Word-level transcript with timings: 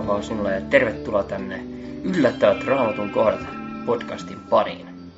rauhaa 0.00 0.22
sinulle 0.22 0.54
ja 0.54 0.60
tervetuloa 0.60 1.22
tänne 1.22 1.64
Yllättävät 2.04 2.64
raamatun 2.64 3.10
kohdat 3.10 3.40
podcastin 3.86 4.40
pariin. 4.40 5.12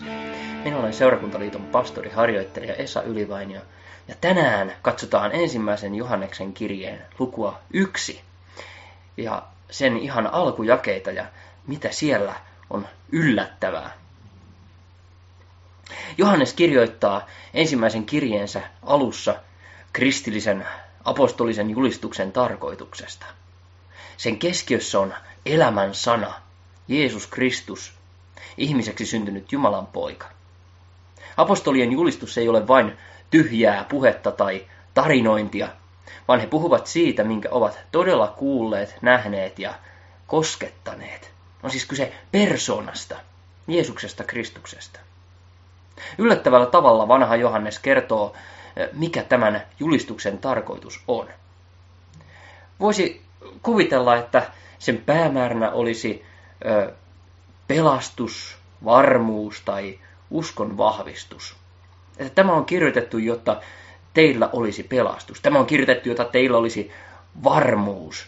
Minä 0.64 0.76
olen 0.78 0.92
Seurakuntaliiton 0.92 1.62
pastori 1.62 2.10
harjoittelija 2.10 2.74
Esa 2.74 3.02
Ylivainio 3.02 3.60
ja 4.08 4.14
tänään 4.20 4.72
katsotaan 4.82 5.32
ensimmäisen 5.32 5.94
Johanneksen 5.94 6.52
kirjeen 6.52 7.02
lukua 7.18 7.58
yksi 7.72 8.20
ja 9.16 9.42
sen 9.70 9.96
ihan 9.96 10.26
alkujakeita 10.26 11.10
ja 11.10 11.24
mitä 11.66 11.90
siellä 11.90 12.34
on 12.70 12.86
yllättävää. 13.12 13.90
Johannes 16.18 16.54
kirjoittaa 16.54 17.26
ensimmäisen 17.54 18.04
kirjeensä 18.04 18.62
alussa 18.82 19.34
kristillisen 19.92 20.66
apostolisen 21.04 21.70
julistuksen 21.70 22.32
tarkoituksesta. 22.32 23.26
Sen 24.16 24.38
keskiössä 24.38 25.00
on 25.00 25.14
elämän 25.46 25.94
sana, 25.94 26.34
Jeesus 26.88 27.26
Kristus, 27.26 27.92
ihmiseksi 28.56 29.06
syntynyt 29.06 29.52
Jumalan 29.52 29.86
poika. 29.86 30.26
Apostolien 31.36 31.92
julistus 31.92 32.38
ei 32.38 32.48
ole 32.48 32.68
vain 32.68 32.96
tyhjää 33.30 33.84
puhetta 33.84 34.30
tai 34.30 34.66
tarinointia, 34.94 35.68
vaan 36.28 36.40
he 36.40 36.46
puhuvat 36.46 36.86
siitä, 36.86 37.24
minkä 37.24 37.48
ovat 37.50 37.78
todella 37.92 38.28
kuulleet, 38.28 38.96
nähneet 39.02 39.58
ja 39.58 39.74
koskettaneet. 40.26 41.30
On 41.62 41.70
siis 41.70 41.86
kyse 41.86 42.14
persoonasta, 42.32 43.16
Jeesuksesta 43.66 44.24
Kristuksesta. 44.24 45.00
Yllättävällä 46.18 46.66
tavalla 46.66 47.08
vanha 47.08 47.36
Johannes 47.36 47.78
kertoo, 47.78 48.34
mikä 48.92 49.22
tämän 49.22 49.62
julistuksen 49.80 50.38
tarkoitus 50.38 51.02
on. 51.08 51.28
Voisi 52.80 53.22
kuvitella, 53.62 54.16
että 54.16 54.50
sen 54.78 54.96
päämääränä 54.98 55.70
olisi 55.70 56.24
pelastus, 57.68 58.56
varmuus 58.84 59.62
tai 59.64 59.98
uskon 60.30 60.76
vahvistus. 60.76 61.56
Että 62.18 62.34
tämä 62.34 62.52
on 62.52 62.64
kirjoitettu, 62.64 63.18
jotta 63.18 63.60
teillä 64.14 64.50
olisi 64.52 64.82
pelastus. 64.82 65.40
Tämä 65.40 65.58
on 65.58 65.66
kirjoitettu, 65.66 66.08
jotta 66.08 66.24
teillä 66.24 66.58
olisi 66.58 66.92
varmuus 67.44 68.26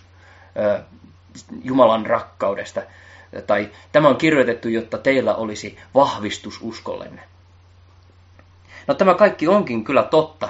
Jumalan 1.62 2.06
rakkaudesta. 2.06 2.82
Tai 3.46 3.70
tämä 3.92 4.08
on 4.08 4.16
kirjoitettu, 4.16 4.68
jotta 4.68 4.98
teillä 4.98 5.34
olisi 5.34 5.78
vahvistus 5.94 6.58
uskollenne. 6.62 7.22
No 8.86 8.94
tämä 8.94 9.14
kaikki 9.14 9.48
onkin 9.48 9.84
kyllä 9.84 10.02
totta. 10.02 10.48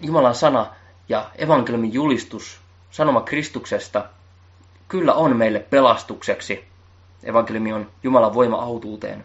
Jumalan 0.00 0.34
sana 0.34 0.66
ja 1.08 1.30
evankeliumin 1.38 1.92
julistus, 1.92 2.60
sanoma 2.90 3.20
Kristuksesta, 3.20 4.04
kyllä 4.88 5.14
on 5.14 5.36
meille 5.36 5.60
pelastukseksi. 5.60 6.64
Evankeliumi 7.22 7.72
on 7.72 7.90
Jumalan 8.02 8.34
voima 8.34 8.56
autuuteen. 8.56 9.24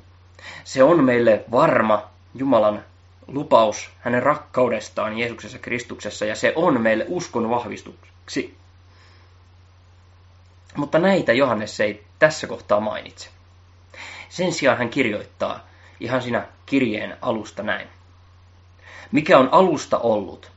Se 0.64 0.84
on 0.84 1.04
meille 1.04 1.45
varma 1.52 2.04
Jumalan 2.36 2.84
lupaus 3.28 3.89
hänen 4.00 4.23
rakkaudestaan 4.23 5.17
Jeesuksessa 5.17 5.59
Kristuksessa, 5.59 6.26
ja 6.26 6.36
se 6.36 6.54
on 6.56 6.81
meille 6.81 7.06
uskon 7.08 7.50
vahvistuksi. 7.50 8.58
Mutta 10.76 10.99
näitä 10.99 11.33
Johannes 11.33 11.80
ei 11.80 12.04
tässä 12.20 12.48
kohtaa 12.48 12.80
mainitse. 12.80 13.30
Sen 14.30 14.54
sijaan 14.54 14.77
hän 14.77 14.89
kirjoittaa 14.89 15.67
ihan 15.99 16.22
siinä 16.22 16.48
kirjeen 16.66 17.17
alusta 17.22 17.64
näin. 17.64 17.88
Mikä 19.11 19.38
on 19.38 19.49
alusta 19.52 19.98
ollut, 19.98 20.52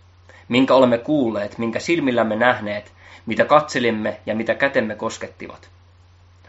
minkä 0.48 0.74
olemme 0.74 0.98
kuulleet, 0.98 1.58
minkä 1.58 1.80
silmillämme 1.80 2.36
nähneet, 2.36 2.92
mitä 3.26 3.44
katselimme 3.44 4.20
ja 4.26 4.34
mitä 4.34 4.54
kätemme 4.54 4.94
koskettivat. 4.94 5.70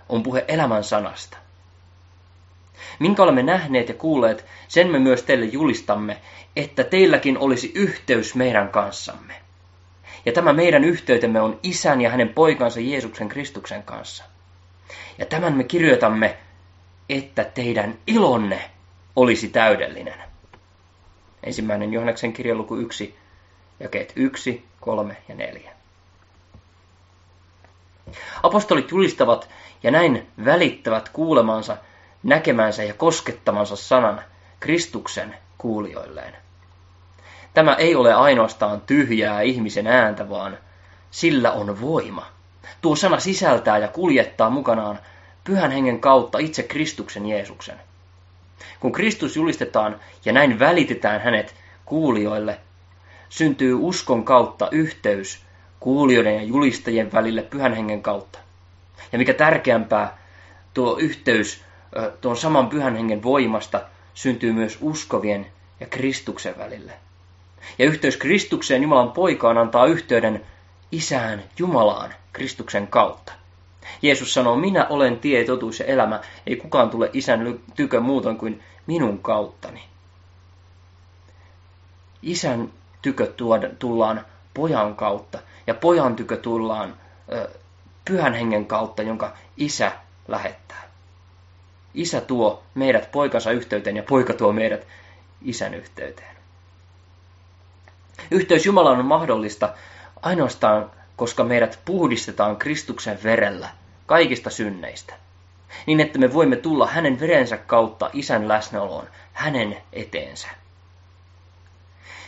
On 0.10 0.24
puhe 0.24 0.46
elämän 0.48 0.84
sanasta. 0.84 1.38
Minkä 3.00 3.24
olemme 3.24 3.44
nähneet 3.44 3.90
ja 3.90 3.96
kuulleet, 3.96 4.46
sen 4.68 4.92
me 4.92 5.00
myös 5.00 5.24
teille 5.24 5.46
julistamme, 5.46 6.18
että 6.56 6.84
teilläkin 6.84 7.38
olisi 7.38 7.72
yhteys 7.76 8.36
meidän 8.36 8.70
kanssamme. 8.70 9.34
Ja 10.26 10.32
tämä 10.32 10.54
meidän 10.54 10.84
yhteytemme 10.84 11.42
on 11.42 11.60
isän 11.64 12.02
ja 12.02 12.10
hänen 12.10 12.30
poikansa 12.30 12.80
Jeesuksen 12.80 13.30
Kristuksen 13.30 13.84
kanssa. 13.84 14.24
Ja 15.18 15.26
tämän 15.26 15.58
me 15.58 15.64
kirjoitamme, 15.64 16.38
että 17.10 17.44
teidän 17.44 17.98
ilonne 18.08 18.70
olisi 19.16 19.50
täydellinen. 19.50 20.20
Ensimmäinen 21.44 21.94
Johanneksen 21.94 22.34
kirja 22.34 22.56
luku 22.56 22.76
1, 22.76 23.16
jakeet 23.80 24.14
1, 24.16 24.66
3 24.80 25.18
ja 25.28 25.36
4. 25.36 25.72
Apostolit 28.44 28.92
julistavat 28.92 29.50
ja 29.84 29.92
näin 29.92 30.28
välittävät 30.46 31.10
kuulemansa, 31.10 31.78
näkemänsä 32.24 32.84
ja 32.84 32.94
koskettamansa 32.94 33.76
sanan 33.76 34.22
Kristuksen 34.60 35.36
kuulijoilleen. 35.58 36.36
Tämä 37.54 37.76
ei 37.76 37.96
ole 37.96 38.14
ainoastaan 38.14 38.82
tyhjää 38.82 39.42
ihmisen 39.42 39.88
ääntä, 39.88 40.30
vaan 40.30 40.58
sillä 41.12 41.52
on 41.52 41.82
voima. 41.82 42.26
Tuo 42.82 42.96
sana 42.96 43.20
sisältää 43.20 43.78
ja 43.78 43.88
kuljettaa 43.88 44.50
mukanaan 44.50 45.00
pyhän 45.44 45.72
hengen 45.72 46.00
kautta 46.00 46.38
itse 46.38 46.64
Kristuksen 46.64 47.26
Jeesuksen. 47.26 47.80
Kun 48.80 48.92
Kristus 48.92 49.36
julistetaan 49.36 50.00
ja 50.26 50.34
näin 50.34 50.60
välitetään 50.60 51.22
hänet 51.22 51.56
kuulijoille, 51.86 52.60
syntyy 53.30 53.74
uskon 53.74 54.24
kautta 54.24 54.70
yhteys 54.72 55.44
kuulijoiden 55.80 56.36
ja 56.36 56.44
julistajien 56.44 57.12
välille 57.12 57.42
pyhän 57.42 57.74
hengen 57.74 58.02
kautta. 58.02 58.40
Ja 59.12 59.18
mikä 59.18 59.34
tärkeämpää, 59.34 60.18
tuo 60.74 60.98
yhteys 60.98 61.64
tuon 62.22 62.38
saman 62.38 62.70
pyhän 62.70 62.96
hengen 62.96 63.24
voimasta 63.24 63.82
syntyy 64.14 64.54
myös 64.54 64.78
uskovien 64.82 65.48
ja 65.80 65.88
Kristuksen 65.88 66.58
välille. 66.58 66.94
Ja 67.80 67.86
yhteys 67.86 68.18
Kristukseen 68.18 68.82
Jumalan 68.82 69.12
poikaan 69.12 69.58
antaa 69.58 69.86
yhteyden 69.86 70.46
isään 70.92 71.44
Jumalaan 71.58 72.14
Kristuksen 72.34 72.88
kautta. 72.88 73.34
Jeesus 74.02 74.34
sanoo, 74.34 74.56
minä 74.56 74.88
olen 74.90 75.20
tie, 75.20 75.44
totuus 75.44 75.80
ja 75.80 75.86
elämä, 75.86 76.22
ei 76.48 76.56
kukaan 76.56 76.90
tule 76.90 77.10
isän 77.14 77.60
tykö 77.76 78.00
muutoin 78.00 78.38
kuin 78.38 78.64
minun 78.88 79.20
kauttani. 79.20 79.84
Isän 82.22 82.70
tykö 83.08 83.34
tullaan 83.80 84.26
pojan 84.54 84.96
kautta, 84.96 85.40
ja 85.68 85.74
pojan 85.74 86.16
tykö 86.16 86.38
tullaan 86.38 86.94
ö, 87.32 87.50
pyhän 88.06 88.34
hengen 88.34 88.66
kautta, 88.66 89.04
jonka 89.04 89.34
isä 89.58 89.92
lähettää. 90.28 90.84
Isä 91.94 92.22
tuo 92.22 92.64
meidät 92.76 93.12
poikansa 93.12 93.52
yhteyteen 93.52 93.98
ja 93.98 94.04
poika 94.04 94.34
tuo 94.34 94.54
meidät 94.54 94.88
isän 95.42 95.74
yhteyteen. 95.74 96.36
Yhteys 98.32 98.66
Jumalaan 98.66 99.00
on 99.00 99.06
mahdollista 99.06 99.74
ainoastaan, 100.22 100.92
koska 101.16 101.44
meidät 101.44 101.80
puhdistetaan 101.86 102.58
Kristuksen 102.58 103.20
verellä 103.24 103.70
kaikista 104.06 104.50
synneistä, 104.50 105.14
niin 105.86 106.00
että 106.00 106.20
me 106.20 106.34
voimme 106.34 106.56
tulla 106.56 106.88
hänen 106.88 107.20
verensä 107.20 107.58
kautta 107.58 108.10
isän 108.14 108.48
läsnäoloon 108.48 109.08
hänen 109.34 109.78
eteensä. 109.94 110.48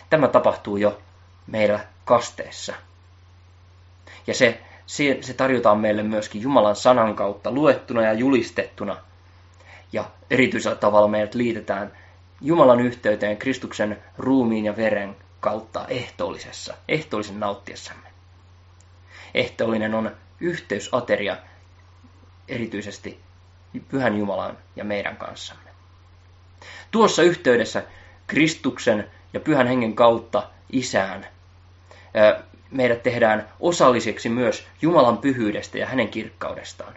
Tämä 0.10 0.28
tapahtuu 0.28 0.78
jo 0.78 1.02
meillä 1.48 1.80
kasteessa. 2.06 2.74
Ja 4.28 4.34
se, 4.34 4.62
se, 4.86 5.18
se 5.22 5.34
tarjotaan 5.34 5.80
meille 5.80 6.04
myöskin 6.04 6.42
Jumalan 6.42 6.76
sanan 6.76 7.16
kautta 7.16 7.52
luettuna 7.52 8.02
ja 8.02 8.14
julistettuna. 8.14 8.98
Ja 9.94 10.06
erityisellä 10.30 10.76
tavalla 10.76 11.08
meidät 11.08 11.36
liitetään 11.36 11.92
Jumalan 12.42 12.80
yhteyteen 12.80 13.38
Kristuksen 13.38 14.04
ruumiin 14.18 14.66
ja 14.66 14.78
veren 14.78 15.16
kautta 15.40 15.88
ehtoollisessa, 15.88 16.74
ehtoollisen 16.88 17.40
nauttiessamme. 17.40 18.08
Ehtoollinen 19.34 19.94
on 19.94 20.12
yhteysateria 20.40 21.38
erityisesti 22.48 23.20
Pyhän 23.90 24.18
Jumalan 24.18 24.58
ja 24.76 24.84
meidän 24.84 25.18
kanssamme. 25.18 25.70
Tuossa 26.92 27.24
yhteydessä 27.24 27.84
Kristuksen 28.28 29.12
ja 29.34 29.40
Pyhän 29.40 29.68
Hengen 29.68 29.96
kautta 29.96 30.44
Isään 30.72 31.28
meidät 32.72 33.04
tehdään 33.04 33.50
osalliseksi 33.60 34.30
myös 34.30 34.68
Jumalan 34.82 35.18
pyhyydestä 35.18 35.78
ja 35.78 35.86
hänen 35.86 36.08
kirkkaudestaan. 36.08 36.94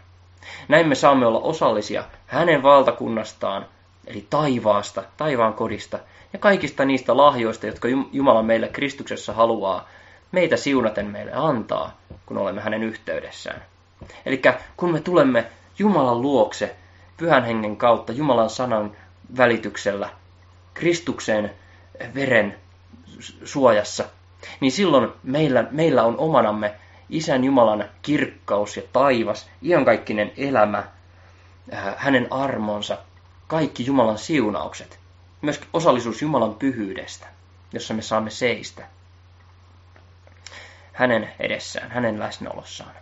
Näin 0.69 0.89
me 0.89 0.95
saamme 0.95 1.27
olla 1.27 1.41
osallisia 1.41 2.05
hänen 2.27 2.63
valtakunnastaan, 2.63 3.67
eli 4.07 4.27
taivaasta, 4.31 5.05
taivaan 5.17 5.55
kodista, 5.55 5.99
ja 6.33 6.39
kaikista 6.39 6.85
niistä 6.85 7.17
lahjoista, 7.17 7.67
jotka 7.67 7.89
Jumala 8.13 8.43
meille 8.43 8.69
Kristuksessa 8.69 9.33
haluaa 9.33 9.89
meitä 10.33 10.57
siunaten 10.57 11.07
meille 11.07 11.33
antaa, 11.35 12.01
kun 12.27 12.39
olemme 12.39 12.61
hänen 12.61 12.83
yhteydessään. 12.83 13.63
Eli 14.27 14.43
kun 14.77 14.93
me 14.93 15.01
tulemme 15.01 15.47
Jumalan 15.79 16.23
luokse 16.23 16.77
pyhän 17.17 17.45
hengen 17.45 17.77
kautta, 17.77 18.13
Jumalan 18.13 18.51
sanan 18.51 18.97
välityksellä, 19.37 20.09
Kristuksen 20.75 21.51
veren 22.15 22.57
suojassa, 23.45 24.05
niin 24.61 24.73
silloin 24.73 25.13
meillä, 25.23 25.65
meillä 25.71 26.03
on 26.03 26.19
omanamme 26.19 26.75
Isän 27.11 27.45
Jumalan 27.45 27.85
kirkkaus 28.03 28.77
ja 28.77 28.83
taivas, 28.93 29.51
iankaikkinen 29.63 30.33
elämä, 30.37 30.85
hänen 31.97 32.27
armonsa, 32.31 32.99
kaikki 33.47 33.87
Jumalan 33.87 34.19
siunaukset, 34.19 34.99
myös 35.43 35.61
osallisuus 35.73 36.23
Jumalan 36.23 36.55
pyhyydestä, 36.55 37.27
jossa 37.73 37.95
me 37.95 38.03
saamme 38.03 38.31
seistä 38.31 38.87
hänen 40.93 41.31
edessään, 41.39 41.91
hänen 41.91 42.19
läsnäolossaan. 42.19 42.95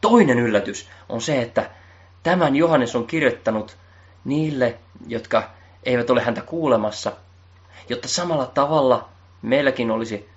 Toinen 0.00 0.38
yllätys 0.38 0.88
on 1.08 1.20
se, 1.20 1.42
että 1.42 1.70
tämän 2.22 2.56
Johannes 2.56 2.96
on 2.96 3.06
kirjoittanut 3.06 3.76
niille, 4.24 4.78
jotka 5.06 5.50
eivät 5.86 6.10
ole 6.10 6.22
häntä 6.22 6.40
kuulemassa, 6.40 7.12
jotta 7.88 8.08
samalla 8.08 8.46
tavalla 8.46 9.08
meilläkin 9.42 9.90
olisi 9.90 10.28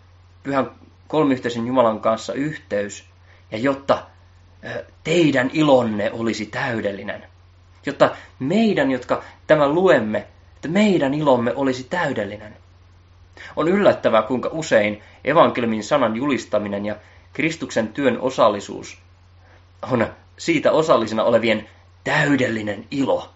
pyhän 0.44 0.72
kolmiyhteisen 1.08 1.68
Jumalan 1.68 2.00
kanssa 2.00 2.34
yhteys, 2.34 3.06
ja 3.52 3.58
jotta 3.58 4.04
teidän 5.04 5.50
ilonne 5.54 6.12
olisi 6.12 6.46
täydellinen. 6.46 7.24
Jotta 7.86 8.16
meidän, 8.40 8.92
jotka 8.92 9.24
tämän 9.48 9.76
luemme, 9.76 10.28
että 10.56 10.68
meidän 10.68 11.14
ilomme 11.14 11.54
olisi 11.56 11.84
täydellinen. 11.84 12.58
On 13.56 13.68
yllättävää, 13.68 14.22
kuinka 14.22 14.50
usein 14.52 15.02
evankeliumin 15.24 15.84
sanan 15.84 16.16
julistaminen 16.16 16.86
ja 16.86 16.96
Kristuksen 17.34 17.88
työn 17.88 18.22
osallisuus 18.22 18.98
on 19.92 20.08
siitä 20.38 20.72
osallisena 20.72 21.24
olevien 21.24 21.70
täydellinen 22.04 22.86
ilo. 22.92 23.30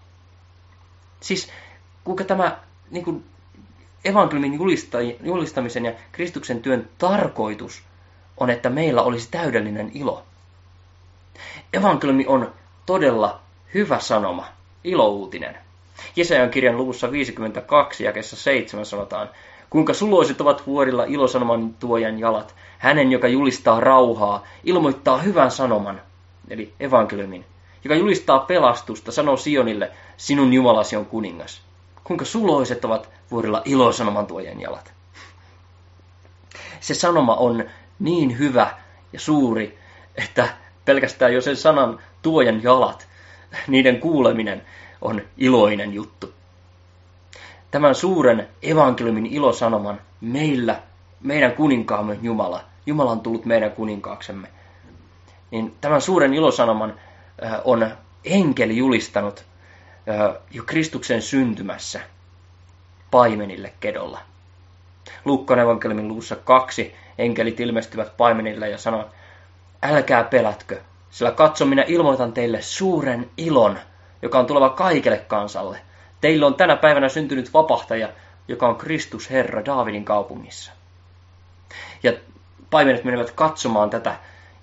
Siis 1.20 1.48
kuinka 2.04 2.24
tämä 2.24 2.58
niin 2.90 3.04
kuin, 3.04 3.24
evankeliumin 4.04 4.58
julistamisen 5.22 5.84
ja 5.84 5.92
Kristuksen 6.12 6.62
työn 6.62 6.88
tarkoitus 6.98 7.82
on, 8.36 8.50
että 8.50 8.70
meillä 8.70 9.02
olisi 9.02 9.28
täydellinen 9.30 9.90
ilo. 9.94 10.22
Evankeliumi 11.72 12.26
on 12.26 12.52
todella 12.86 13.40
hyvä 13.74 13.98
sanoma, 13.98 14.46
ilouutinen. 14.84 15.56
Jesajan 16.16 16.50
kirjan 16.50 16.76
luvussa 16.76 17.12
52 17.12 18.04
ja 18.04 18.12
7 18.22 18.86
sanotaan, 18.86 19.30
kuinka 19.70 19.94
suloiset 19.94 20.40
ovat 20.40 20.66
vuorilla 20.66 21.04
ilosanoman 21.04 21.74
tuojan 21.74 22.18
jalat, 22.18 22.54
hänen, 22.78 23.12
joka 23.12 23.28
julistaa 23.28 23.80
rauhaa, 23.80 24.44
ilmoittaa 24.64 25.18
hyvän 25.18 25.50
sanoman, 25.50 26.02
eli 26.48 26.74
evankeliumin, 26.80 27.44
joka 27.84 27.94
julistaa 27.94 28.38
pelastusta, 28.38 29.12
sanoo 29.12 29.36
Sionille, 29.36 29.90
sinun 30.16 30.52
Jumalasi 30.52 30.96
on 30.96 31.06
kuningas. 31.06 31.62
Kuinka 32.04 32.24
suloiset 32.24 32.84
ovat 32.84 33.10
vuorilla 33.30 33.62
ilosanoman 33.64 34.26
tuojan 34.26 34.60
jalat. 34.60 34.92
Se 36.80 36.94
sanoma 36.94 37.34
on 37.34 37.64
niin 37.98 38.38
hyvä 38.38 38.70
ja 39.12 39.20
suuri, 39.20 39.78
että 40.14 40.48
pelkästään 40.84 41.34
jo 41.34 41.40
sen 41.40 41.56
sanan 41.56 41.98
tuojan 42.22 42.62
jalat, 42.62 43.08
niiden 43.68 44.00
kuuleminen 44.00 44.62
on 45.00 45.22
iloinen 45.36 45.92
juttu. 45.94 46.34
Tämän 47.70 47.94
suuren 47.94 48.48
evankeliumin 48.62 49.26
ilosanoman 49.26 50.00
meillä, 50.20 50.82
meidän 51.20 51.52
kuninkaamme 51.52 52.18
Jumala, 52.22 52.64
Jumala 52.86 53.10
on 53.10 53.20
tullut 53.20 53.44
meidän 53.44 53.70
kuninkaaksemme, 53.70 54.48
niin 55.50 55.74
tämän 55.80 56.00
suuren 56.00 56.34
ilosanoman 56.34 56.94
on 57.64 57.90
enkeli 58.24 58.76
julistanut 58.76 59.44
jo 60.50 60.62
Kristuksen 60.66 61.22
syntymässä 61.22 62.00
paimenille 63.10 63.72
kedolla. 63.80 64.20
Luukkaan 65.24 65.60
evankeliumin 65.60 66.08
luussa 66.08 66.36
kaksi 66.36 66.94
enkelit 67.18 67.60
ilmestyvät 67.60 68.16
paimenille 68.16 68.68
ja 68.68 68.78
sanovat, 68.78 69.08
älkää 69.82 70.24
pelätkö, 70.24 70.80
sillä 71.10 71.30
katso 71.30 71.66
minä 71.66 71.84
ilmoitan 71.86 72.32
teille 72.32 72.62
suuren 72.62 73.30
ilon, 73.36 73.78
joka 74.22 74.38
on 74.38 74.46
tuleva 74.46 74.70
kaikelle 74.70 75.18
kansalle. 75.18 75.78
Teille 76.20 76.46
on 76.46 76.54
tänä 76.54 76.76
päivänä 76.76 77.08
syntynyt 77.08 77.54
vapahtaja, 77.54 78.08
joka 78.48 78.68
on 78.68 78.76
Kristus 78.76 79.30
Herra 79.30 79.64
Daavidin 79.64 80.04
kaupungissa. 80.04 80.72
Ja 82.02 82.12
paimenet 82.70 83.04
menevät 83.04 83.30
katsomaan 83.30 83.90
tätä, 83.90 84.16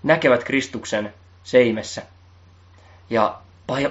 näkevät 0.04 0.44
Kristuksen 0.44 1.14
seimessä 1.44 2.02
ja 3.10 3.42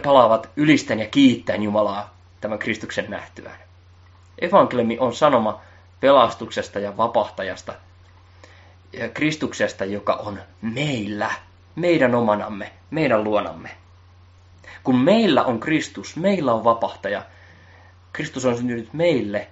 palaavat 0.02 0.50
ylisten 0.56 0.98
ja 0.98 1.06
kiittäen 1.06 1.62
Jumalaa 1.62 2.14
tämän 2.40 2.58
Kristuksen 2.58 3.10
nähtyään. 3.10 3.58
Evankeliumi 4.38 4.98
on 4.98 5.14
sanoma 5.14 5.60
pelastuksesta 6.00 6.78
ja 6.78 6.96
vapahtajasta, 6.96 7.74
ja 8.92 9.08
Kristuksesta, 9.08 9.84
joka 9.84 10.12
on 10.12 10.40
meillä, 10.62 11.30
meidän 11.76 12.14
omanamme, 12.14 12.72
meidän 12.90 13.24
luonamme. 13.24 13.70
Kun 14.84 14.98
meillä 14.98 15.44
on 15.44 15.60
Kristus, 15.60 16.16
meillä 16.16 16.52
on 16.52 16.64
vapahtaja, 16.64 17.22
Kristus 18.12 18.44
on 18.44 18.56
syntynyt 18.56 18.92
meille, 18.92 19.48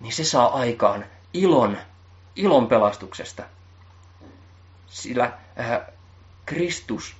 niin 0.00 0.12
se 0.12 0.24
saa 0.24 0.58
aikaan 0.58 1.04
ilon, 1.34 1.78
ilon 2.36 2.66
pelastuksesta. 2.66 3.42
Sillä 4.86 5.24
äh, 5.60 5.80
Kristus 6.46 7.16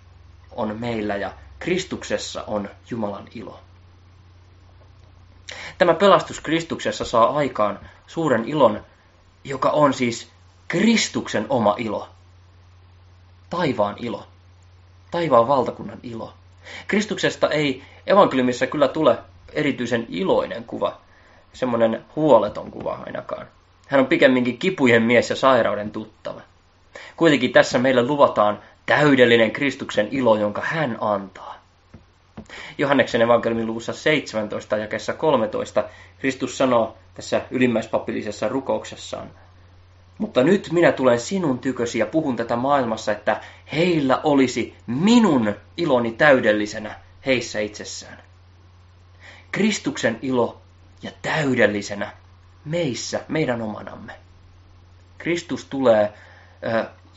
on 0.52 0.76
meillä 0.80 1.16
ja 1.16 1.32
Kristuksessa 1.64 2.44
on 2.46 2.68
Jumalan 2.90 3.28
ilo. 3.34 3.60
Tämä 5.78 5.94
pelastus 5.94 6.40
Kristuksessa 6.40 7.04
saa 7.04 7.36
aikaan 7.36 7.80
suuren 8.06 8.44
ilon, 8.44 8.84
joka 9.44 9.70
on 9.70 9.94
siis 9.94 10.28
Kristuksen 10.68 11.46
oma 11.48 11.74
ilo. 11.78 12.08
Taivaan 13.50 13.96
ilo. 13.98 14.26
Taivaan 15.10 15.48
valtakunnan 15.48 15.98
ilo. 16.02 16.32
Kristuksesta 16.86 17.50
ei 17.50 17.82
evankeliumissa 18.06 18.66
kyllä 18.66 18.88
tule 18.88 19.18
erityisen 19.52 20.06
iloinen 20.08 20.64
kuva, 20.64 21.00
semmoinen 21.52 22.04
huoleton 22.16 22.70
kuva 22.70 22.98
ainakaan. 23.06 23.46
Hän 23.88 24.00
on 24.00 24.06
pikemminkin 24.06 24.58
kipujen 24.58 25.02
mies 25.02 25.30
ja 25.30 25.36
sairauden 25.36 25.90
tuttava. 25.90 26.40
Kuitenkin 27.16 27.52
tässä 27.52 27.78
meille 27.78 28.02
luvataan 28.02 28.62
täydellinen 28.86 29.52
Kristuksen 29.52 30.08
ilo, 30.10 30.36
jonka 30.36 30.62
hän 30.64 30.98
antaa. 31.00 31.54
Johanneksen 32.78 33.22
evankeliumin 33.22 33.66
luvussa 33.66 33.92
17 33.92 34.76
ja 34.76 34.88
13 35.16 35.84
Kristus 36.18 36.58
sanoo 36.58 36.96
tässä 37.14 37.42
ylimmäispapillisessa 37.50 38.48
rukouksessaan, 38.48 39.30
mutta 40.18 40.42
nyt 40.42 40.68
minä 40.72 40.92
tulen 40.92 41.20
sinun 41.20 41.58
tykösi 41.58 41.98
ja 41.98 42.06
puhun 42.06 42.36
tätä 42.36 42.56
maailmassa, 42.56 43.12
että 43.12 43.40
heillä 43.72 44.20
olisi 44.24 44.76
minun 44.86 45.54
iloni 45.76 46.12
täydellisenä 46.12 46.94
heissä 47.26 47.60
itsessään. 47.60 48.22
Kristuksen 49.52 50.18
ilo 50.22 50.60
ja 51.02 51.10
täydellisenä 51.22 52.12
meissä, 52.64 53.24
meidän 53.28 53.62
omanamme. 53.62 54.12
Kristus 55.18 55.64
tulee 55.64 56.12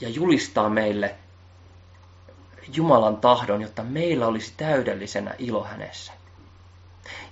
ja 0.01 0.09
julistaa 0.09 0.69
meille 0.69 1.15
Jumalan 2.73 3.17
tahdon, 3.17 3.61
jotta 3.61 3.83
meillä 3.83 4.27
olisi 4.27 4.53
täydellisenä 4.57 5.35
ilo 5.39 5.63
hänessä. 5.63 6.13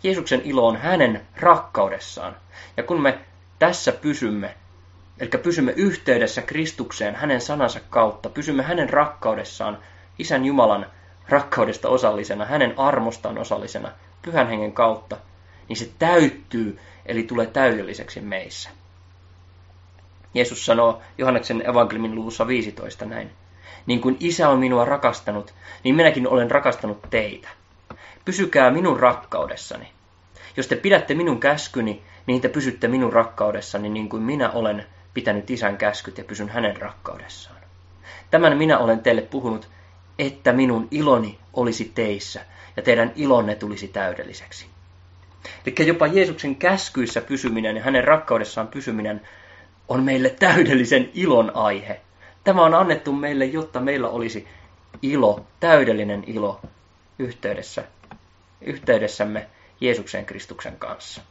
Jeesuksen 0.04 0.42
ilo 0.44 0.68
on 0.68 0.78
hänen 0.78 1.28
rakkaudessaan. 1.36 2.36
Ja 2.78 2.84
kun 2.84 3.02
me 3.02 3.20
tässä 3.60 3.92
pysymme, 3.92 4.56
eli 5.20 5.30
pysymme 5.30 5.72
yhteydessä 5.72 6.42
Kristukseen 6.42 7.16
hänen 7.16 7.42
sanansa 7.42 7.80
kautta, 7.90 8.30
pysymme 8.30 8.64
hänen 8.64 8.90
rakkaudessaan, 8.90 9.78
Isän 10.20 10.46
Jumalan 10.46 10.86
rakkaudesta 11.30 11.90
osallisena, 11.90 12.46
hänen 12.46 12.80
armostaan 12.80 13.38
osallisena, 13.38 13.92
pyhän 14.22 14.48
hengen 14.48 14.74
kautta, 14.74 15.18
niin 15.70 15.78
se 15.78 15.90
täyttyy, 16.00 16.80
eli 17.06 17.24
tulee 17.24 17.48
täydelliseksi 17.48 18.22
meissä. 18.22 18.70
Jeesus 20.34 20.66
sanoo 20.66 21.02
Johanneksen 21.18 21.70
evankeliumin 21.70 22.16
luvussa 22.16 22.48
15 22.48 23.06
näin. 23.06 23.32
Niin 23.86 24.02
kuin 24.02 24.18
isä 24.20 24.50
on 24.50 24.60
minua 24.60 24.86
rakastanut, 24.86 25.54
niin 25.84 25.96
minäkin 25.96 26.28
olen 26.28 26.52
rakastanut 26.52 27.02
teitä. 27.10 27.50
Pysykää 28.26 28.72
minun 28.72 29.00
rakkaudessani. 29.00 29.88
Jos 30.58 30.68
te 30.68 30.76
pidätte 30.76 31.14
minun 31.14 31.40
käskyni, 31.40 32.02
niin 32.26 32.42
te 32.42 32.50
pysytte 32.50 32.88
minun 32.88 33.14
rakkaudessani 33.14 33.90
niin 33.90 34.10
kuin 34.10 34.24
minä 34.24 34.50
olen 34.50 34.86
pitänyt 35.14 35.50
isän 35.50 35.78
käskyt 35.78 36.18
ja 36.18 36.24
pysyn 36.24 36.50
hänen 36.50 36.78
rakkaudessaan. 36.78 37.60
Tämän 38.32 38.58
minä 38.58 38.78
olen 38.78 39.00
teille 39.00 39.22
puhunut, 39.22 39.70
että 40.20 40.54
minun 40.54 40.88
iloni 40.92 41.40
olisi 41.54 41.92
teissä 41.96 42.42
ja 42.78 42.84
teidän 42.84 43.12
ilonne 43.16 43.56
tulisi 43.56 43.88
täydelliseksi. 43.88 44.66
Eli 45.66 45.88
jopa 45.88 46.08
Jeesuksen 46.08 46.56
käskyissä 46.56 47.22
pysyminen 47.22 47.76
ja 47.76 47.84
hänen 47.84 48.04
rakkaudessaan 48.04 48.68
pysyminen 48.68 49.22
on 49.88 50.04
meille 50.04 50.30
täydellisen 50.30 51.10
ilon 51.14 51.52
aihe. 51.56 52.02
Tämä 52.46 52.64
on 52.64 52.74
annettu 52.74 53.12
meille, 53.14 53.46
jotta 53.46 53.80
meillä 53.80 54.10
olisi 54.10 54.48
ilo, 55.02 55.46
täydellinen 55.60 56.24
ilo 56.28 56.62
yhteydessä, 57.20 57.84
yhteydessämme 58.62 59.48
Jeesuksen 59.82 60.26
Kristuksen 60.26 60.78
kanssa 60.78 61.22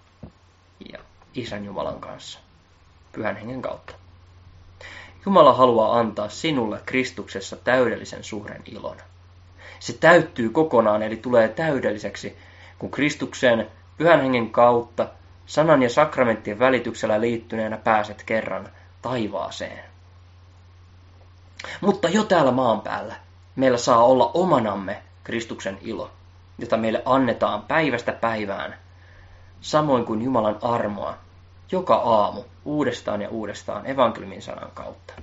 ja 0.93 0.99
Isän 1.35 1.65
Jumalan 1.65 2.01
kanssa, 2.01 2.39
Pyhän 3.13 3.37
Hengen 3.37 3.63
kautta. 3.63 3.95
Jumala 5.27 5.53
haluaa 5.53 5.99
antaa 5.99 6.29
sinulle 6.29 6.81
Kristuksessa 6.87 7.57
täydellisen 7.57 8.25
suuren 8.25 8.63
ilon. 8.67 8.97
Se 9.81 9.93
täyttyy 9.93 10.51
kokonaan, 10.51 11.03
eli 11.03 11.17
tulee 11.17 11.49
täydelliseksi, 11.49 12.37
kun 12.79 12.91
Kristuksen 12.91 13.71
pyhän 13.97 14.21
hengen 14.21 14.51
kautta, 14.51 15.09
sanan 15.47 15.83
ja 15.83 15.91
sakramenttien 15.91 16.59
välityksellä 16.59 17.21
liittyneenä 17.21 17.77
pääset 17.77 18.23
kerran 18.23 18.69
taivaaseen. 19.03 19.94
Mutta 21.81 22.09
jo 22.09 22.25
täällä 22.25 22.53
maan 22.53 22.81
päällä 22.81 23.15
meillä 23.57 23.79
saa 23.79 24.05
olla 24.05 24.31
omanamme 24.35 25.03
Kristuksen 25.25 25.79
ilo, 25.81 26.11
jota 26.59 26.77
meille 26.77 27.03
annetaan 27.05 27.63
päivästä 27.63 28.13
päivään, 28.13 28.79
samoin 29.61 30.05
kuin 30.05 30.23
Jumalan 30.23 30.59
armoa, 30.63 31.19
joka 31.73 31.95
aamu 31.95 32.45
uudestaan 32.65 33.23
ja 33.23 33.29
uudestaan 33.29 33.87
evankeliumin 33.87 34.43
sanan 34.43 34.71
kautta. 34.75 35.15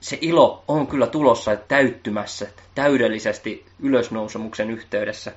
Se 0.00 0.18
ilo 0.20 0.64
on 0.68 0.86
kyllä 0.86 1.06
tulossa 1.06 1.56
täyttymässä 1.56 2.46
täydellisesti 2.74 3.66
ylösnousemuksen 3.78 4.70
yhteydessä, 4.70 5.32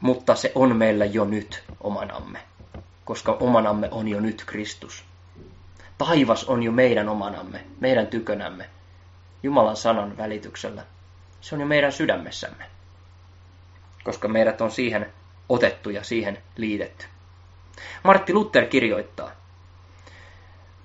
mutta 0.00 0.34
se 0.34 0.52
on 0.54 0.76
meillä 0.76 1.04
jo 1.04 1.24
nyt 1.24 1.64
omanamme, 1.80 2.38
koska 3.04 3.32
omanamme 3.40 3.88
on 3.90 4.08
jo 4.08 4.20
nyt 4.20 4.42
Kristus. 4.46 5.04
Taivas 6.06 6.44
on 6.44 6.62
jo 6.62 6.72
meidän 6.72 7.08
omanamme, 7.08 7.64
meidän 7.80 8.06
tykönämme, 8.06 8.64
Jumalan 9.42 9.76
sanan 9.76 10.16
välityksellä. 10.16 10.82
Se 11.40 11.54
on 11.54 11.60
jo 11.60 11.66
meidän 11.66 11.92
sydämessämme, 11.92 12.64
koska 14.04 14.28
meidät 14.28 14.60
on 14.60 14.70
siihen 14.70 15.12
otettu 15.48 15.90
ja 15.90 16.04
siihen 16.04 16.38
liitetty. 16.56 17.06
Martti 18.02 18.34
Luther 18.34 18.66
kirjoittaa, 18.66 19.30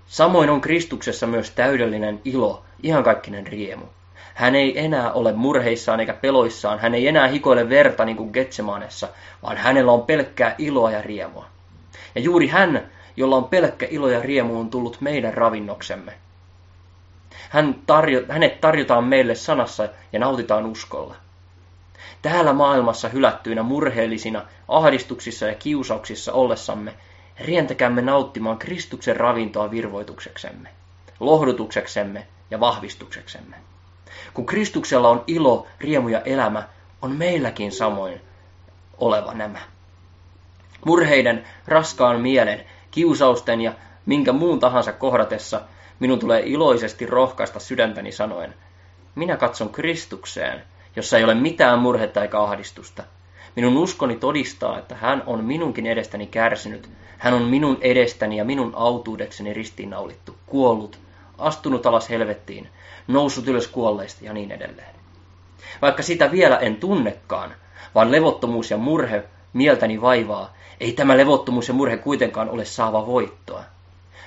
Samoin 0.07 0.50
on 0.50 0.62
Kristuksessa 0.62 1.27
myös 1.27 1.51
täydellinen 1.51 2.21
ilo, 2.25 2.63
iankaikkinen 2.83 3.47
riemu. 3.47 3.86
Hän 4.33 4.55
ei 4.55 4.79
enää 4.79 5.12
ole 5.12 5.33
murheissaan 5.33 6.00
eikä 6.00 6.13
peloissaan, 6.13 6.79
hän 6.79 6.95
ei 6.95 7.07
enää 7.07 7.27
hikoile 7.27 7.69
verta 7.69 8.05
niin 8.05 8.17
kuin 8.17 8.29
Getsemanessa, 8.33 9.07
vaan 9.43 9.57
hänellä 9.57 9.91
on 9.91 10.01
pelkkää 10.01 10.55
iloa 10.57 10.91
ja 10.91 11.01
riemua. 11.01 11.45
Ja 12.15 12.21
juuri 12.21 12.47
hän, 12.47 12.91
jolla 13.17 13.36
on 13.36 13.45
pelkkä 13.45 13.88
ilo 13.89 14.09
ja 14.09 14.21
riemu, 14.21 14.59
on 14.59 14.69
tullut 14.69 15.01
meidän 15.01 15.33
ravinnoksemme. 15.33 16.13
Hän 17.50 17.75
tarjo, 17.88 18.21
hänet 18.29 18.62
tarjotaan 18.62 19.03
meille 19.03 19.36
sanassa 19.36 19.89
ja 20.13 20.19
nautitaan 20.19 20.65
uskolla. 20.65 21.15
Täällä 22.21 22.53
maailmassa 22.53 23.09
hylättyinä 23.09 23.63
murheellisina, 23.63 24.45
ahdistuksissa 24.67 25.45
ja 25.45 25.55
kiusauksissa 25.55 26.33
ollessamme, 26.33 26.93
rientäkäämme 27.39 28.01
nauttimaan 28.01 28.57
Kristuksen 28.57 29.17
ravintoa 29.17 29.71
virvoitukseksemme, 29.71 30.69
lohdutukseksemme 31.19 32.27
ja 32.51 32.59
vahvistukseksemme. 32.59 33.55
Kun 34.33 34.45
Kristuksella 34.45 35.09
on 35.09 35.24
ilo, 35.27 35.67
riemu 35.79 36.07
ja 36.07 36.21
elämä, 36.21 36.67
on 37.01 37.12
meilläkin 37.12 37.71
samoin 37.71 38.21
oleva 38.97 39.33
nämä. 39.33 39.59
Murheiden, 40.86 41.47
raskaan 41.67 42.21
mielen, 42.21 42.65
kiusausten 42.97 43.61
ja 43.61 43.73
minkä 44.05 44.33
muun 44.33 44.59
tahansa 44.59 44.93
kohdatessa 44.93 45.61
minun 45.99 46.19
tulee 46.19 46.41
iloisesti 46.45 47.05
rohkaista 47.05 47.59
sydäntäni 47.59 48.11
sanoen, 48.11 48.53
minä 49.15 49.37
katson 49.37 49.69
Kristukseen, 49.69 50.63
jossa 50.95 51.17
ei 51.17 51.23
ole 51.23 51.35
mitään 51.35 51.79
murhetta 51.79 52.21
eikä 52.21 52.39
ahdistusta. 52.39 53.03
Minun 53.55 53.77
uskoni 53.77 54.15
todistaa, 54.15 54.79
että 54.79 54.95
hän 54.95 55.23
on 55.25 55.43
minunkin 55.43 55.85
edestäni 55.85 56.27
kärsinyt. 56.27 56.89
Hän 57.17 57.33
on 57.33 57.41
minun 57.41 57.77
edestäni 57.81 58.37
ja 58.37 58.45
minun 58.45 58.73
autuudekseni 58.75 59.53
ristiinnaulittu, 59.53 60.35
kuollut, 60.45 60.99
astunut 61.37 61.85
alas 61.85 62.09
helvettiin, 62.09 62.69
noussut 63.07 63.47
ylös 63.47 63.67
kuolleista 63.67 64.25
ja 64.25 64.33
niin 64.33 64.51
edelleen. 64.51 64.95
Vaikka 65.81 66.03
sitä 66.03 66.31
vielä 66.31 66.57
en 66.57 66.75
tunnekaan, 66.75 67.55
vaan 67.95 68.11
levottomuus 68.11 68.71
ja 68.71 68.77
murhe 68.77 69.23
mieltäni 69.53 70.01
vaivaa, 70.01 70.53
ei 70.79 70.93
tämä 70.93 71.17
levottomuus 71.17 71.67
ja 71.67 71.74
murhe 71.74 71.98
kuitenkaan 71.98 72.50
ole 72.50 72.65
saava 72.65 73.07
voittoa. 73.07 73.63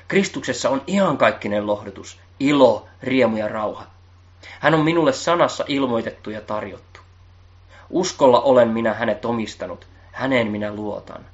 Kristuksessa 0.08 0.70
on 0.70 0.82
iankaikkinen 0.86 1.66
lohdutus, 1.66 2.18
ilo, 2.40 2.86
riemu 3.02 3.36
ja 3.36 3.48
rauha. 3.48 3.86
Hän 4.60 4.74
on 4.74 4.84
minulle 4.84 5.12
sanassa 5.12 5.64
ilmoitettu 5.68 6.30
ja 6.30 6.40
tarjottu. 6.40 7.00
Uskolla 7.90 8.40
olen 8.40 8.68
minä 8.68 8.94
hänet 8.94 9.24
omistanut, 9.24 9.86
häneen 10.12 10.50
minä 10.50 10.74
luotan. 10.74 11.24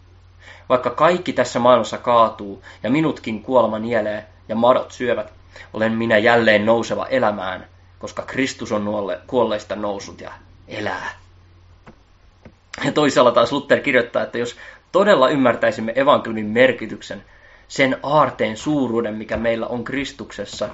Vaikka 0.69 0.91
kaikki 0.91 1.33
tässä 1.33 1.59
maailmassa 1.59 1.99
kaatuu 1.99 2.63
ja 2.83 2.91
minutkin 2.91 3.43
kuolema 3.43 3.79
nielee 3.79 4.27
ja 4.49 4.55
madot 4.55 4.93
syövät, 4.93 5.33
olen 5.73 5.93
minä 5.93 6.19
jälleen 6.19 6.67
nouseva 6.67 7.07
elämään, 7.07 7.67
koska 7.99 8.23
Kristus 8.23 8.73
on 8.73 8.85
nuolle, 8.85 9.21
kuolleista 9.27 9.77
nousut 9.77 10.21
ja 10.21 10.33
elää. 10.69 11.11
Ja 12.85 12.93
toisaalla 12.93 13.33
taas 13.33 13.53
Luther 13.53 13.81
kirjoittaa, 13.81 14.23
että 14.23 14.39
jos 14.39 14.57
todella 14.97 15.29
ymmärtäisimme 15.29 15.93
evankeliumin 15.97 16.47
merkityksen, 16.47 17.25
sen 17.69 17.97
aarteen 18.03 18.57
suuruuden, 18.57 19.15
mikä 19.15 19.37
meillä 19.37 19.67
on 19.67 19.85
Kristuksessa, 19.85 20.69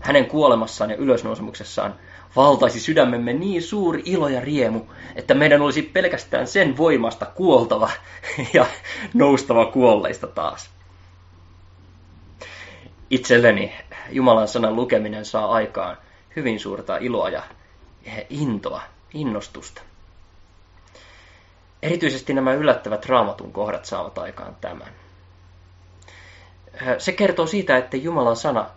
hänen 0.00 0.26
kuolemassaan 0.26 0.90
ja 0.90 0.96
ylösnousemuksessaan, 0.96 1.94
valtaisi 2.36 2.80
sydämemme 2.80 3.32
niin 3.32 3.62
suuri 3.62 4.02
ilo 4.04 4.28
ja 4.28 4.40
riemu, 4.40 4.80
että 5.16 5.34
meidän 5.34 5.62
olisi 5.62 5.82
pelkästään 5.82 6.46
sen 6.46 6.76
voimasta 6.76 7.26
kuoltava 7.26 7.90
ja 8.54 8.66
noustava 9.14 9.66
kuolleista 9.66 10.26
taas. 10.26 10.70
Itselleni 13.10 13.72
Jumalan 14.10 14.48
sanan 14.48 14.76
lukeminen 14.76 15.24
saa 15.24 15.52
aikaan 15.52 15.96
hyvin 16.36 16.60
suurta 16.60 16.96
iloa 16.96 17.28
ja 17.28 17.42
intoa, 18.30 18.82
innostusta. 19.14 19.82
Erityisesti 21.82 22.34
nämä 22.34 22.52
yllättävät 22.52 23.06
raamatun 23.06 23.52
kohdat 23.52 23.84
saavat 23.84 24.18
aikaan 24.18 24.56
tämän. 24.60 24.92
Se 26.98 27.12
kertoo 27.12 27.46
siitä, 27.46 27.76
että 27.76 27.96
Jumalan 27.96 28.36
sana 28.36 28.70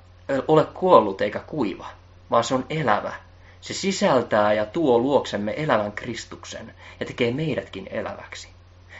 ole 0.47 0.65
kuollut 0.65 1.21
eikä 1.21 1.39
kuiva, 1.39 1.87
vaan 2.31 2.43
se 2.43 2.55
on 2.55 2.65
elävä. 2.69 3.13
Se 3.61 3.73
sisältää 3.73 4.53
ja 4.53 4.65
tuo 4.65 4.99
luoksemme 4.99 5.53
elävän 5.57 5.91
Kristuksen 5.91 6.73
ja 6.99 7.05
tekee 7.05 7.31
meidätkin 7.31 7.87
eläväksi. 7.91 8.49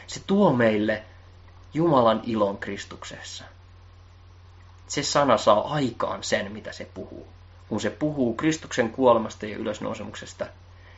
Se 0.08 0.22
tuo 0.28 0.54
meille 0.54 1.04
Jumalan 1.74 2.22
ilon 2.26 2.58
Kristuksessa. 2.58 3.44
Se 4.88 5.04
sana 5.04 5.38
saa 5.38 5.74
aikaan 5.74 6.24
sen, 6.24 6.52
mitä 6.52 6.72
se 6.72 6.88
puhuu. 6.94 7.28
Kun 7.70 7.82
se 7.82 7.90
puhuu 7.90 8.34
Kristuksen 8.34 8.90
kuolemasta 8.90 9.46
ja 9.46 9.58
ylösnousemuksesta, 9.58 10.46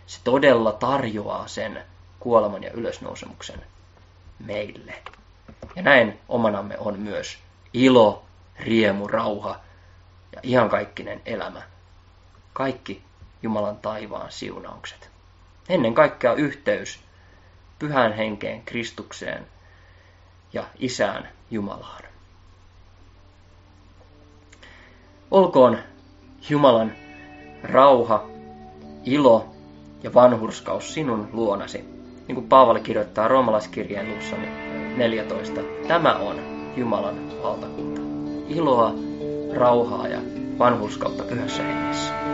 se 0.08 0.20
todella 0.24 0.72
tarjoaa 0.72 1.48
sen 1.48 1.84
kuoleman 2.26 2.64
ja 2.64 2.72
ylösnousemuksen 2.72 3.62
meille. 4.40 4.94
Ja 5.76 5.82
näin 5.82 6.20
omanamme 6.30 6.78
on 6.78 7.00
myös 7.00 7.38
ilo, 7.74 8.26
riemu, 8.60 9.08
rauha 9.08 9.60
ja 10.32 10.42
iankaikkinen 10.44 11.22
elämä. 11.26 11.62
Kaikki 12.54 13.04
Jumalan 13.44 13.78
taivaan 13.78 14.32
siunaukset. 14.32 15.10
Ennen 15.70 15.94
kaikkea 15.94 16.34
yhteys 16.34 17.00
pyhän 17.80 18.14
henkeen 18.14 18.62
Kristukseen 18.62 19.48
ja 20.54 20.64
Isään 20.80 21.30
Jumalaan. 21.52 22.04
Olkoon 25.32 25.78
Jumalan 26.50 26.96
rauha, 27.64 28.26
ilo 29.04 29.56
ja 30.04 30.14
vanhurskaus 30.14 30.94
sinun 30.94 31.30
luonasi. 31.34 32.05
Niin 32.28 32.36
kuin 32.36 32.48
Paavali 32.48 32.80
kirjoittaa 32.80 33.28
roomalaiskirjeen 33.28 34.10
luussa 34.10 34.36
14. 34.98 35.62
Tämä 35.88 36.14
on 36.16 36.36
Jumalan 36.76 37.16
valtakunta. 37.44 38.02
Iloa, 38.50 38.94
rauhaa 39.54 40.08
ja 40.08 40.20
vanhurskautta 40.60 41.24
pyhässä 41.24 41.64
hengessä. 41.64 42.25